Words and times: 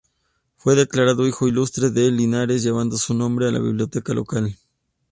Fue 0.57 0.73
declarado 0.75 1.27
Hijo 1.27 1.47
Ilustre 1.47 1.91
de 1.91 2.09
Linares, 2.09 2.63
llevando 2.63 2.97
su 2.97 3.13
nombre 3.13 3.51
la 3.51 3.59
biblioteca 3.59 4.15
local. 4.15 4.57